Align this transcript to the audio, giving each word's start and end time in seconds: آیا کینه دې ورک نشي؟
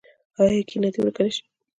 آیا 0.41 0.61
کینه 0.69 0.89
دې 0.93 0.99
ورک 1.01 1.17
نشي؟ 1.23 1.41